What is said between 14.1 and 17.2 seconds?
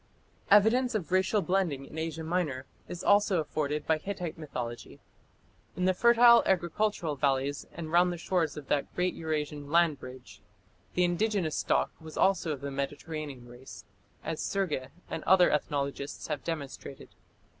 as Sergi and other ethnologists have demonstrated.